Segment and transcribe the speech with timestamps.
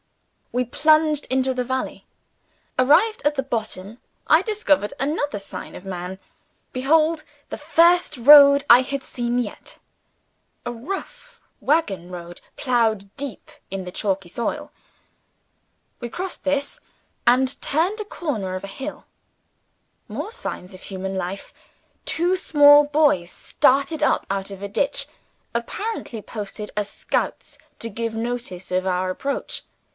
[0.51, 2.05] We plunged into the valley.
[2.77, 6.19] Arrived at the bottom, I discovered another sign of Man.
[6.73, 9.77] Behold the first road I had seen yet
[10.65, 14.71] a rough wagon road ploughed deep in the chalky soil!
[16.01, 16.81] We crossed this,
[17.27, 19.05] and turned a corner of a hill.
[20.09, 21.53] More signs of human life.
[22.05, 25.05] Two small boys started up out of a ditch
[25.53, 29.63] apparently posted as scouts to give notice of our approach.